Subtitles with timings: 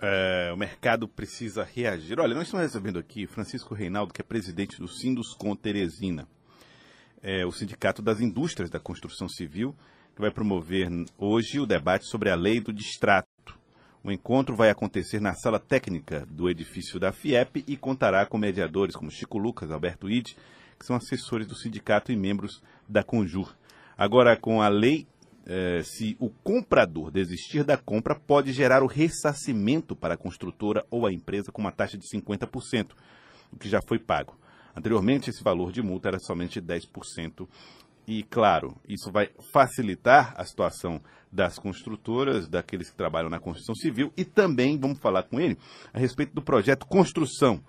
[0.00, 2.18] é, o mercado precisa reagir.
[2.18, 6.26] Olha, nós estamos recebendo aqui Francisco Reinaldo, que é presidente do Sinduscom Teresina,
[7.22, 9.76] é, o Sindicato das Indústrias da Construção Civil,
[10.14, 13.28] que vai promover hoje o debate sobre a lei do distrato.
[14.02, 18.96] O encontro vai acontecer na sala técnica do edifício da FIEP e contará com mediadores
[18.96, 20.34] como Chico Lucas, Alberto Ide,
[20.78, 23.54] que são assessores do sindicato e membros da Conjur.
[23.98, 25.06] Agora, com a lei
[25.52, 31.04] eh, se o comprador desistir da compra, pode gerar o ressarcimento para a construtora ou
[31.04, 32.92] a empresa com uma taxa de 50%,
[33.50, 34.38] o que já foi pago.
[34.76, 37.48] Anteriormente, esse valor de multa era somente 10%.
[38.06, 41.02] E, claro, isso vai facilitar a situação
[41.32, 45.58] das construtoras, daqueles que trabalham na construção civil, e também vamos falar com ele
[45.92, 47.60] a respeito do projeto Construção.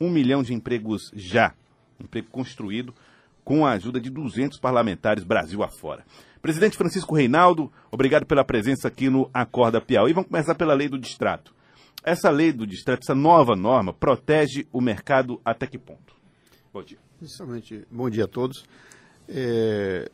[0.00, 1.54] Um milhão de empregos já,
[2.00, 2.92] emprego construído,
[3.48, 6.04] com a ajuda de 200 parlamentares Brasil afora.
[6.42, 10.12] Presidente Francisco Reinaldo, obrigado pela presença aqui no Acorda Piauí.
[10.12, 11.54] Vamos começar pela lei do distrato.
[12.04, 16.14] Essa lei do distrato, essa nova norma, protege o mercado até que ponto?
[16.74, 16.98] Bom dia.
[17.16, 18.66] Principalmente, bom dia a todos.
[19.26, 20.10] É,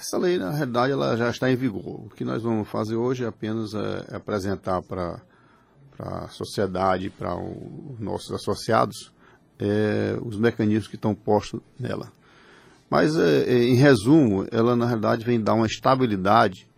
[0.00, 2.06] essa lei, na realidade, ela já está em vigor.
[2.06, 5.20] O que nós vamos fazer hoje é apenas é, apresentar para
[5.98, 9.12] a sociedade, para os nossos associados,
[9.58, 12.10] é, os mecanismos que estão postos nela.
[12.90, 16.68] Mas, é, é, em resumo, ela na realidade vem dar uma estabilidade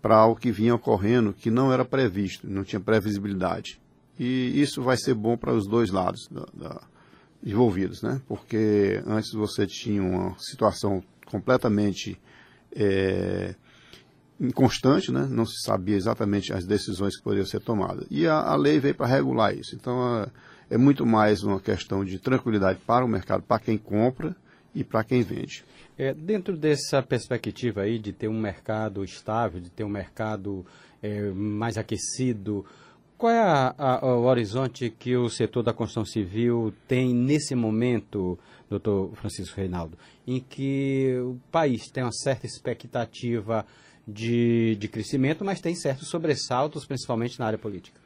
[0.00, 3.80] para o que vinha ocorrendo que não era previsto, não tinha previsibilidade.
[4.18, 6.80] E isso vai ser bom para os dois lados da, da,
[7.44, 8.20] envolvidos, né?
[8.26, 12.20] Porque antes você tinha uma situação completamente
[12.74, 13.54] é,
[14.40, 15.26] inconstante, né?
[15.30, 18.06] Não se sabia exatamente as decisões que poderiam ser tomadas.
[18.10, 19.74] E a, a lei veio para regular isso.
[19.74, 24.34] Então, é, é muito mais uma questão de tranquilidade para o mercado, para quem compra,
[24.74, 25.64] e para quem vende.
[25.98, 30.64] É, dentro dessa perspectiva aí de ter um mercado estável, de ter um mercado
[31.02, 32.64] é, mais aquecido,
[33.22, 38.36] qual é a, a, o horizonte que o setor da construção civil tem nesse momento,
[38.68, 43.64] doutor Francisco Reinaldo, em que o país tem uma certa expectativa
[44.08, 48.01] de, de crescimento, mas tem certos sobressaltos, principalmente na área política?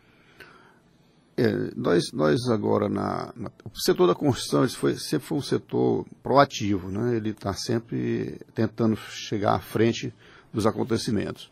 [1.39, 6.07] É, nós, nós agora, na, na, o setor da construção foi, sempre foi um setor
[6.23, 7.15] proativo, né?
[7.15, 10.15] ele está sempre tentando chegar à frente
[10.51, 11.51] dos acontecimentos.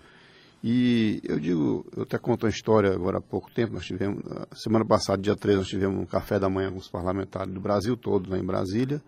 [0.63, 4.23] E eu digo, eu até conto uma história agora há pouco tempo, nós tivemos,
[4.55, 7.95] semana passada, dia 3, nós tivemos um café da manhã com os parlamentares do Brasil
[7.95, 9.03] todo, lá em Brasília,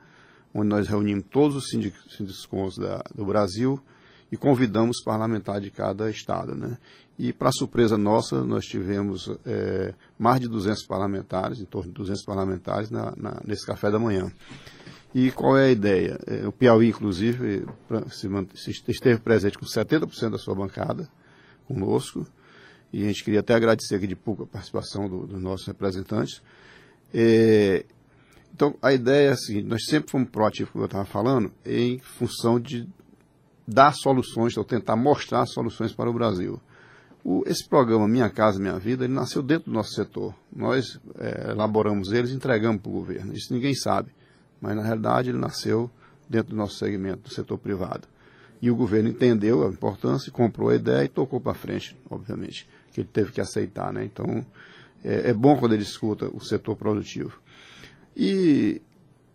[0.53, 2.77] onde nós reunimos todos os sindicatos
[3.15, 3.81] do Brasil,
[4.31, 6.55] e convidamos parlamentares de cada estado.
[6.55, 6.77] Né?
[7.19, 12.25] E, para surpresa nossa, nós tivemos é, mais de 200 parlamentares, em torno de 200
[12.25, 14.31] parlamentares, na, na, nesse café da manhã.
[15.15, 16.19] E qual é a ideia?
[16.27, 17.65] É, o Piauí, inclusive,
[18.11, 21.09] se, se esteve presente com 70% da sua bancada
[21.67, 22.27] conosco,
[22.93, 26.43] e a gente queria até agradecer aqui de pouco a participação dos do nossos representantes.
[27.13, 27.85] É,
[28.55, 31.99] então, a ideia é a seguinte: nós sempre fomos proativos, como eu estava falando, em
[31.99, 32.89] função de
[33.67, 36.61] dar soluções, ou tentar mostrar soluções para o Brasil.
[37.29, 40.33] O, esse programa Minha Casa Minha Vida, ele nasceu dentro do nosso setor.
[40.55, 43.35] Nós é, elaboramos eles e entregamos para o governo.
[43.35, 44.11] Isso ninguém sabe.
[44.61, 45.91] Mas, na realidade, ele nasceu
[46.31, 48.07] dentro do nosso segmento, do setor privado.
[48.63, 53.01] E o governo entendeu a importância, comprou a ideia e tocou para frente, obviamente, que
[53.01, 53.93] ele teve que aceitar.
[53.93, 54.05] Né?
[54.05, 54.47] Então,
[55.05, 57.41] é, é bom quando ele escuta o setor produtivo.
[58.17, 58.81] E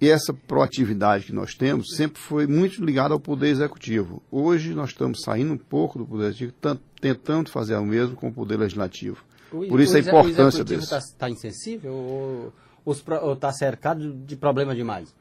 [0.01, 4.19] e essa proatividade que nós temos sempre foi muito ligada ao poder executivo.
[4.31, 6.55] Hoje nós estamos saindo um pouco do poder executivo,
[7.01, 9.23] tentando fazer o mesmo com o poder legislativo.
[9.51, 10.93] O, Por isso a importância desse.
[10.93, 12.53] O está tá insensível
[12.85, 15.13] ou está cercado de problema demais?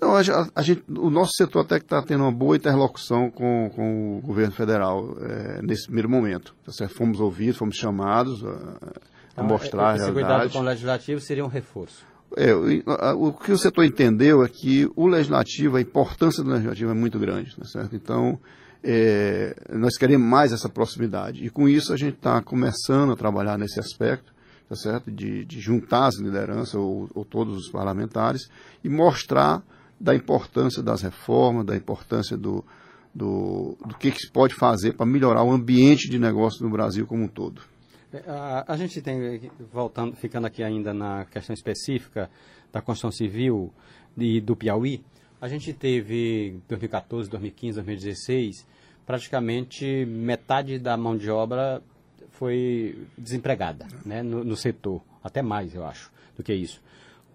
[0.00, 0.20] Não, a,
[0.54, 4.20] a gente, o nosso setor até que está tendo uma boa interlocução com, com o
[4.20, 6.54] governo federal é, nesse primeiro momento.
[6.76, 8.90] Tá fomos ouvidos, fomos chamados a, a
[9.32, 10.06] então, mostrar esse a realidade.
[10.06, 12.04] Esse cuidado com o legislativo seria um reforço.
[12.36, 16.94] É, o, que o setor entendeu é que o legislativo, a importância do legislativo é
[16.94, 17.94] muito grande, tá certo?
[17.94, 18.38] Então,
[18.82, 21.44] é, nós queremos mais essa proximidade.
[21.44, 24.32] E com isso a gente está começando a trabalhar nesse aspecto,
[24.68, 25.10] tá certo?
[25.10, 28.48] De, de juntar as lideranças ou, ou, todos os parlamentares
[28.82, 29.62] e mostrar
[30.00, 32.64] da importância das reformas, da importância do,
[33.14, 37.06] do, do que, que se pode fazer para melhorar o ambiente de negócio no Brasil
[37.06, 37.62] como um todo.
[38.26, 42.30] A, a, gente tem, voltando, ficando aqui ainda na questão específica
[42.70, 43.72] da construção civil
[44.16, 45.02] e do Piauí,
[45.40, 48.66] a gente teve 2014, 2015, 2016,
[49.06, 51.82] praticamente metade da mão de obra
[52.30, 56.82] foi desempregada né, no, no setor, até mais, eu acho, do que isso.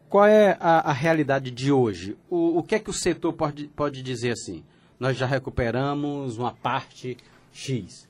[0.07, 2.15] Qual é a, a realidade de hoje?
[2.29, 4.63] O, o que é que o setor pode, pode dizer assim?
[4.99, 7.17] Nós já recuperamos uma parte
[7.51, 8.06] X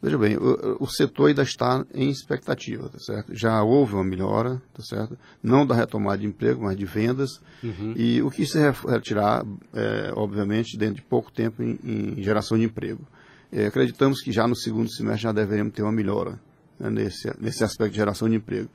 [0.00, 3.34] Veja bem, o, o, setor ainda está em expectativa, tá certo?
[3.34, 5.18] Já houve uma melhora, tá certo?
[5.42, 7.40] Não da retomada de emprego, mas de vendas.
[7.64, 7.94] Uhum.
[7.96, 8.58] E o que se
[8.88, 13.04] retirar, é, obviamente, dentro de pouco tempo em, em geração de emprego.
[13.50, 16.38] É, acreditamos que já no segundo semestre já deveremos ter uma melhora
[16.78, 18.70] né, nesse, nesse aspecto de geração de emprego.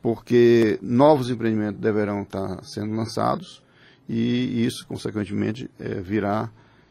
[0.00, 3.62] Porque novos empreendimentos deverão estar sendo lançados
[4.08, 6.50] e isso, consequentemente, é, virá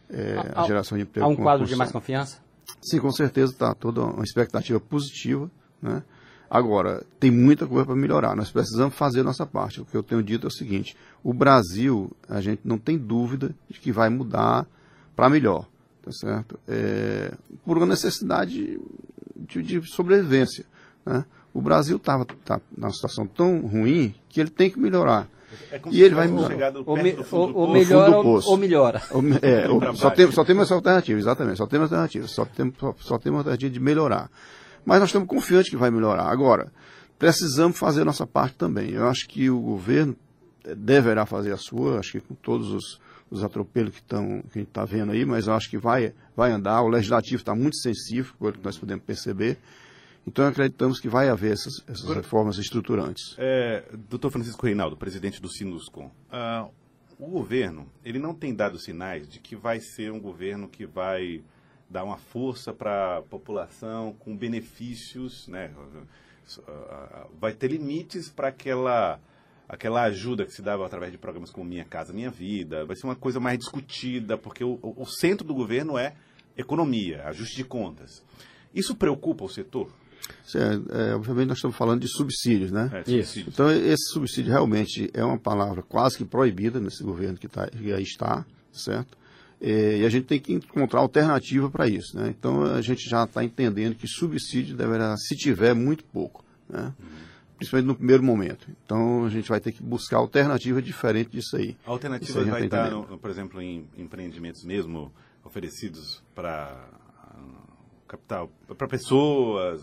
[0.09, 1.25] é, a geração de emprego.
[1.25, 2.41] Há um quadro de mais confiança?
[2.83, 5.49] Sim, com certeza está toda uma expectativa positiva.
[5.81, 6.03] Né?
[6.49, 8.35] Agora, tem muita coisa para melhorar.
[8.35, 9.81] Nós precisamos fazer nossa parte.
[9.81, 13.55] O que eu tenho dito é o seguinte: o Brasil, a gente não tem dúvida
[13.69, 14.67] de que vai mudar
[15.15, 15.67] para melhor,
[16.03, 16.59] tá certo?
[16.67, 17.33] É,
[17.65, 18.79] por uma necessidade
[19.35, 20.65] de, de sobrevivência.
[21.05, 21.25] Né?
[21.53, 25.27] O Brasil estava tá numa situação tão ruim que ele tem que melhorar.
[25.71, 26.73] É e ele vai melhorar.
[26.85, 29.01] Ou, me, ou, ou melhora ou, melhora.
[29.41, 31.57] É, ou, só, tem, só temos essa alternativa, exatamente.
[31.57, 32.27] Só temos alternativa.
[32.27, 34.29] Só temos só, só temos alternativa de melhorar.
[34.85, 36.25] Mas nós estamos confiantes que vai melhorar.
[36.25, 36.71] Agora,
[37.17, 38.91] precisamos fazer a nossa parte também.
[38.91, 40.15] Eu acho que o governo
[40.75, 44.61] deverá fazer a sua, acho que com todos os, os atropelos que, estão, que a
[44.61, 46.81] gente está vendo aí, mas eu acho que vai, vai andar.
[46.81, 49.57] O legislativo está muito sensível, pelo que nós podemos perceber.
[50.25, 53.35] Então acreditamos que vai haver essas, essas reformas estruturantes.
[53.37, 56.71] É, doutor Francisco Reinaldo, presidente do Sinuscom, uh,
[57.19, 61.43] o governo ele não tem dado sinais de que vai ser um governo que vai
[61.89, 65.71] dar uma força para a população com benefícios, né?
[67.39, 69.19] vai ter limites para aquela
[69.67, 73.07] aquela ajuda que se dava através de programas como Minha Casa Minha Vida, vai ser
[73.07, 76.13] uma coisa mais discutida, porque o, o centro do governo é
[76.57, 78.23] economia, ajuste de contas.
[78.75, 79.89] Isso preocupa o setor?
[80.55, 83.03] É, é, obviamente nós estamos falando de subsídios, né?
[83.05, 83.39] É, Isso.
[83.39, 87.91] Então esse subsídio realmente é uma palavra quase que proibida nesse governo que, tá, que
[87.91, 89.17] aí está, certo?
[89.59, 92.33] É, e a gente tem que encontrar alternativa para isso, né?
[92.37, 96.93] Então a gente já está entendendo que subsídio deverá, se tiver, muito pouco, né?
[96.99, 97.23] Uhum.
[97.57, 98.67] Principalmente no primeiro momento.
[98.85, 101.77] Então a gente vai ter que buscar alternativa diferente disso aí.
[101.85, 105.13] A alternativa vai tá estar, no, por exemplo, em empreendimentos mesmo
[105.45, 106.89] oferecidos para
[108.13, 109.81] capital para pessoas,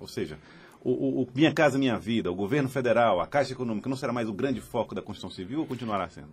[0.00, 0.38] ou seja,
[0.82, 4.28] o, o, Minha Casa Minha Vida, o governo federal, a Caixa Econômica, não será mais
[4.28, 6.28] o grande foco da Constituição Civil ou continuará sendo?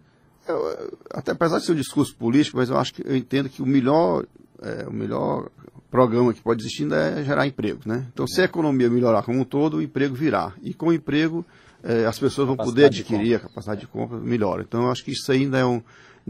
[0.48, 3.62] Eu, até apesar de ser um discurso político, mas eu acho que eu entendo que
[3.62, 4.26] o melhor,
[4.62, 5.50] é, o melhor
[5.92, 8.08] programa que pode existir ainda é gerar emprego, né?
[8.14, 10.54] Então, se a economia melhorar como um todo, o emprego virá.
[10.62, 11.46] E com o emprego,
[11.84, 14.62] é, as pessoas vão poder adquirir a capacidade de compra melhor.
[14.62, 15.82] Então, eu acho que isso ainda é um,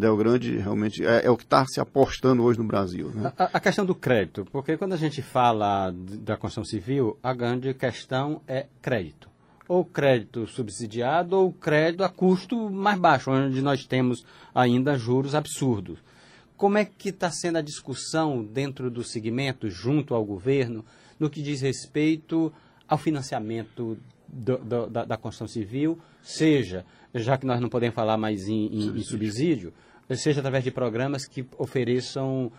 [0.06, 3.10] o grande, realmente, é, é o que está se apostando hoje no Brasil.
[3.10, 3.34] Né?
[3.36, 7.74] A, a, questão do crédito, porque quando a gente fala da construção civil, a grande
[7.74, 9.28] questão é crédito.
[9.68, 14.24] Ou crédito subsidiado ou crédito a custo mais baixo, onde nós temos
[14.54, 15.98] ainda juros absurdos.
[16.56, 20.86] Como é que está sendo a discussão dentro do segmento, junto ao governo,
[21.20, 22.54] no que diz respeito
[22.88, 23.98] ao financiamento
[24.28, 28.68] do, do, da, da, construção civil, seja, já que nós não podemos falar mais em,
[28.68, 29.74] em, em subsídio,
[30.16, 32.52] seja através de programas que ofereçam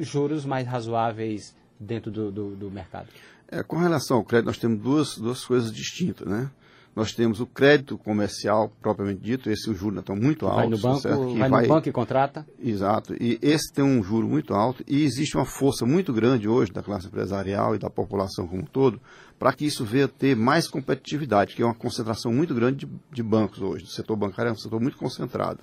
[0.00, 3.08] juros mais razoáveis dentro do, do, do mercado?
[3.50, 6.50] É, com relação ao crédito, nós temos duas, duas coisas distintas, né?
[6.94, 10.56] Nós temos o crédito comercial, propriamente dito, esse juro está muito alto.
[10.56, 11.34] Vai no banco, certo?
[11.34, 12.46] vai, vai no banco e contrata.
[12.60, 16.72] Exato, e esse tem um juro muito alto e existe uma força muito grande hoje
[16.72, 19.00] da classe empresarial e da população como um todo
[19.38, 23.22] para que isso venha ter mais competitividade, que é uma concentração muito grande de, de
[23.22, 23.84] bancos hoje.
[23.84, 25.60] O setor bancário é um setor muito concentrado.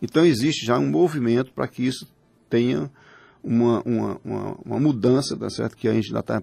[0.00, 2.06] Então existe já um movimento para que isso
[2.48, 2.90] tenha
[3.42, 5.76] uma, uma, uma, uma mudança, tá certo?
[5.76, 6.42] que a gente ainda, tá,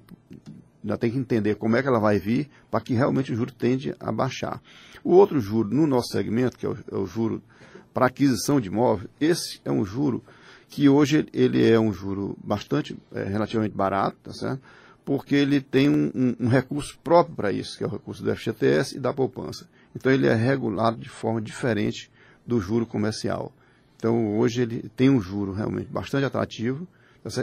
[0.84, 3.52] ainda tem que entender como é que ela vai vir para que realmente o juro
[3.52, 4.62] tende a baixar.
[5.04, 7.42] O outro juro no nosso segmento, que é o, é o juro
[7.94, 10.24] para aquisição de imóvel, esse é um juro
[10.68, 14.62] que hoje ele é um juro bastante, é, relativamente barato, tá certo?
[15.06, 18.36] porque ele tem um, um, um recurso próprio para isso, que é o recurso do
[18.36, 19.68] FGTS e da poupança.
[19.96, 22.10] Então ele é regulado de forma diferente
[22.46, 23.52] do juro comercial.
[23.98, 26.88] Então, hoje ele tem um juro realmente bastante atrativo,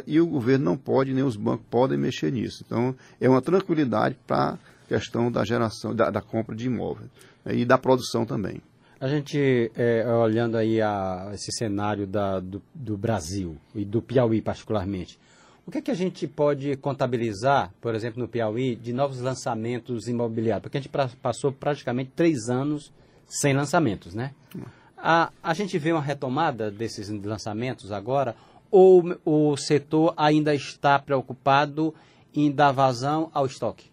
[0.07, 2.63] e o governo não pode, nem os bancos podem mexer nisso.
[2.67, 4.59] Então, é uma tranquilidade para a
[4.89, 7.09] questão da geração, da, da compra de imóvel
[7.45, 8.61] né, e da produção também.
[9.01, 14.43] A gente, é, olhando aí a, esse cenário da, do, do, Brasil e do Piauí
[14.43, 15.19] particularmente,
[15.67, 20.07] o que, é que a gente pode contabilizar, por exemplo, no Piauí, de novos lançamentos
[20.07, 20.65] imobiliários?
[20.65, 22.93] Porque a gente pra, passou praticamente três anos
[23.27, 24.33] sem lançamentos, né?
[24.55, 24.65] Hum.
[24.99, 28.37] A, a gente vê uma retomada desses lançamentos agora
[28.71, 31.95] ou o setor ainda está preocupado
[32.35, 33.91] em dar vazão ao estoque?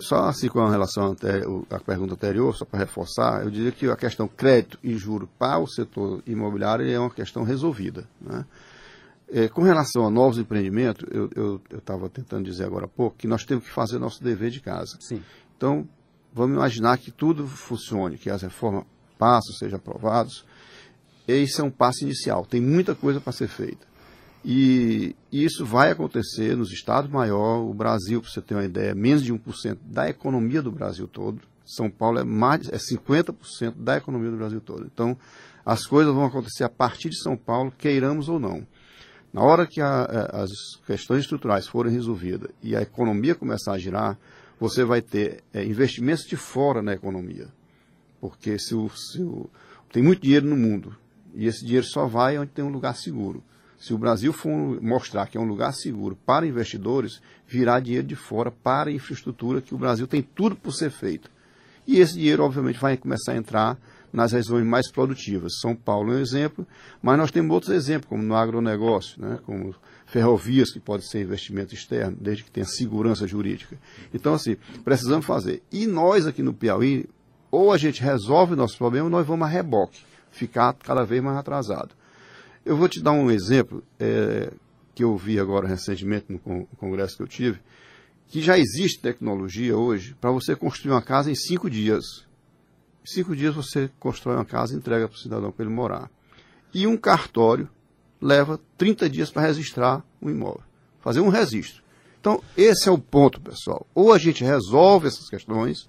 [0.00, 1.14] Só assim com relação
[1.70, 5.58] à pergunta anterior, só para reforçar, eu diria que a questão crédito e juro para
[5.58, 8.08] o setor imobiliário é uma questão resolvida.
[8.20, 8.44] Né?
[9.28, 11.04] É, com relação a novos empreendimentos,
[11.36, 14.60] eu estava tentando dizer agora há pouco que nós temos que fazer nosso dever de
[14.60, 14.96] casa.
[15.00, 15.22] Sim.
[15.56, 15.86] Então,
[16.32, 18.84] vamos imaginar que tudo funcione, que as reformas
[19.16, 20.44] passem, sejam aprovadas.
[21.26, 22.46] Esse é um passo inicial.
[22.46, 23.86] Tem muita coisa para ser feita.
[24.44, 27.68] E isso vai acontecer nos estados maiores.
[27.68, 31.08] O Brasil, para você ter uma ideia, é menos de 1% da economia do Brasil
[31.08, 31.40] todo.
[31.64, 34.86] São Paulo é mais é 50% da economia do Brasil todo.
[34.86, 35.18] Então,
[35.64, 38.64] as coisas vão acontecer a partir de São Paulo, queiramos ou não.
[39.32, 40.50] Na hora que a, as
[40.86, 44.16] questões estruturais forem resolvidas e a economia começar a girar,
[44.60, 47.48] você vai ter é, investimentos de fora na economia.
[48.20, 49.50] Porque se o, se o,
[49.92, 50.96] tem muito dinheiro no mundo
[51.36, 53.44] e esse dinheiro só vai onde tem um lugar seguro.
[53.78, 58.16] Se o Brasil for mostrar que é um lugar seguro para investidores, virá dinheiro de
[58.16, 61.30] fora para infraestrutura que o Brasil tem tudo por ser feito.
[61.86, 63.78] E esse dinheiro, obviamente, vai começar a entrar
[64.12, 65.60] nas regiões mais produtivas.
[65.60, 66.66] São Paulo é um exemplo,
[67.02, 69.74] mas nós temos outros exemplos, como no agronegócio, né, como
[70.06, 73.76] ferrovias, que pode ser investimento externo, desde que tenha segurança jurídica.
[74.12, 75.62] Então, assim, precisamos fazer.
[75.70, 77.06] E nós aqui no Piauí,
[77.50, 80.02] ou a gente resolve o nosso problema, ou nós vamos a reboque,
[80.36, 81.94] ficar cada vez mais atrasado.
[82.64, 84.52] Eu vou te dar um exemplo é,
[84.94, 87.60] que eu vi agora recentemente no congresso que eu tive,
[88.28, 92.04] que já existe tecnologia hoje para você construir uma casa em cinco dias.
[93.04, 96.10] Em cinco dias você constrói uma casa e entrega para o cidadão para ele morar.
[96.74, 97.68] E um cartório
[98.20, 100.62] leva 30 dias para registrar um imóvel,
[101.00, 101.82] fazer um registro.
[102.20, 103.86] Então, esse é o ponto, pessoal.
[103.94, 105.88] Ou a gente resolve essas questões,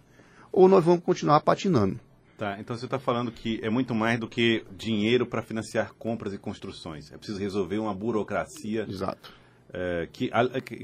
[0.52, 2.00] ou nós vamos continuar patinando.
[2.38, 6.34] Tá, então você está falando que é muito mais do que dinheiro para financiar compras
[6.34, 7.12] e construções.
[7.12, 8.86] É preciso resolver uma burocracia.
[8.88, 9.34] Exato.
[9.74, 10.30] É, que,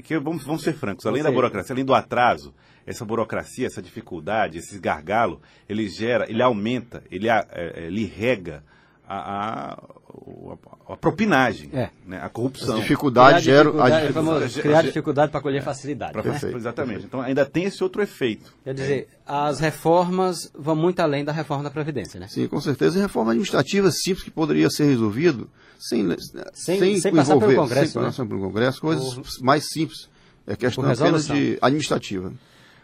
[0.02, 2.52] que, vamos, vamos, ser francos, além da burocracia, além do atraso,
[2.84, 8.64] essa burocracia, essa dificuldade, esse gargalo, ele gera, ele aumenta, ele, é, é, ele rega
[9.06, 11.90] a, a, a propinagem, é.
[12.06, 12.20] né?
[12.22, 12.74] a corrupção.
[12.74, 13.72] As dificuldades geram...
[13.72, 16.12] Dificuldade, criar dificuldade para colher facilidade.
[16.12, 16.40] Pra, né?
[16.54, 17.04] Exatamente.
[17.04, 18.52] Então ainda tem esse outro efeito.
[18.64, 22.28] Quer dizer, as reformas vão muito além da reforma da Previdência, né?
[22.28, 22.98] Sim, com certeza.
[22.98, 26.08] E reforma administrativa simples que poderia ser resolvido sem,
[26.54, 27.92] sem, sem, sem passar pelo Congresso.
[27.92, 28.08] Sem né?
[28.08, 30.08] passar pelo Congresso, coisas mais simples.
[30.46, 32.32] É questão apenas de administrativa.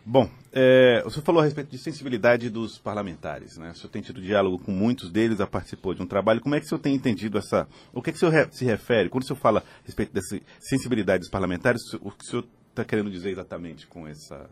[0.04, 3.71] Bom, é, o senhor falou a respeito de sensibilidade dos parlamentares, né?
[3.71, 6.40] O senhor tem tido diálogo com muitos deles, já participou de um trabalho.
[6.40, 7.69] Como é que o senhor tem entendido essa...
[7.92, 9.11] O que, é que o senhor se refere?
[9.11, 12.85] Quando o senhor fala a respeito dessa sensibilidade dos parlamentares, o que o senhor está
[12.85, 14.49] querendo dizer exatamente com essa...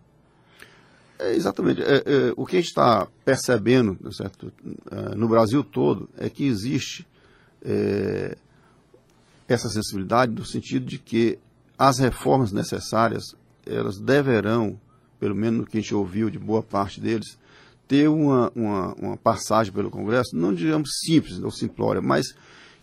[1.19, 1.83] É, exatamente.
[1.83, 2.03] É, é,
[2.37, 4.53] o que a gente está percebendo tá certo,
[4.91, 7.07] é, no Brasil todo é que existe
[7.65, 8.37] é,
[9.49, 11.39] essa sensibilidade no sentido de que
[11.77, 13.35] as reformas necessárias
[13.67, 14.79] elas deverão
[15.19, 17.39] pelo menos no que a gente ouviu de boa parte deles,
[17.87, 22.27] ter uma, uma, uma passagem pelo Congresso, não digamos simples ou simplória, mas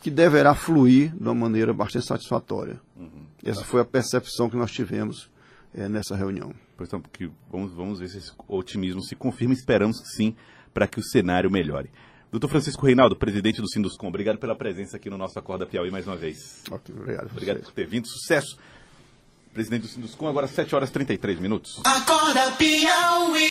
[0.01, 2.79] que deverá fluir de uma maneira bastante satisfatória.
[2.95, 3.25] Uhum.
[3.43, 5.29] Essa foi a percepção que nós tivemos
[5.73, 6.53] é, nessa reunião.
[6.79, 10.35] Então, porque vamos, vamos ver se esse otimismo se confirma, esperamos que sim,
[10.73, 11.89] para que o cenário melhore.
[12.31, 16.05] Doutor Francisco Reinaldo, presidente do Sinduscom, obrigado pela presença aqui no nosso Acorda Piauí mais
[16.05, 16.63] uma vez.
[16.69, 17.31] Ok, obrigado.
[17.31, 18.07] Obrigado por ter vindo.
[18.07, 18.57] Sucesso
[19.55, 21.79] presidente do Sinduscom, agora 7 horas e 33 minutos.
[21.85, 23.43] Acorda Piauí.